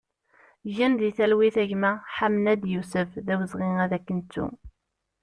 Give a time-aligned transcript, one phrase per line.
[0.75, 4.47] Gen di talwit a gma Ḥamenad Yusef, d awezɣi ad k-nettu!